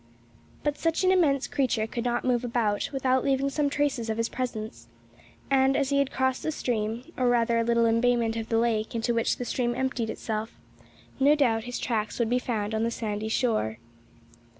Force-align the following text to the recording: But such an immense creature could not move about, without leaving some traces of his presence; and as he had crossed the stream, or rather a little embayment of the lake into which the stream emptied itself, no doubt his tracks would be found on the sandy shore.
But 0.63 0.79
such 0.79 1.03
an 1.03 1.11
immense 1.11 1.45
creature 1.45 1.85
could 1.85 2.03
not 2.03 2.25
move 2.25 2.43
about, 2.43 2.89
without 2.91 3.23
leaving 3.23 3.51
some 3.51 3.69
traces 3.69 4.09
of 4.09 4.17
his 4.17 4.29
presence; 4.29 4.87
and 5.51 5.77
as 5.77 5.89
he 5.89 5.99
had 5.99 6.09
crossed 6.11 6.41
the 6.41 6.51
stream, 6.51 7.03
or 7.17 7.29
rather 7.29 7.59
a 7.59 7.63
little 7.63 7.85
embayment 7.85 8.35
of 8.35 8.49
the 8.49 8.57
lake 8.57 8.95
into 8.95 9.13
which 9.13 9.37
the 9.37 9.45
stream 9.45 9.75
emptied 9.75 10.09
itself, 10.09 10.55
no 11.19 11.35
doubt 11.35 11.65
his 11.65 11.77
tracks 11.77 12.17
would 12.17 12.31
be 12.31 12.39
found 12.39 12.73
on 12.73 12.81
the 12.81 12.89
sandy 12.89 13.29
shore. 13.29 13.77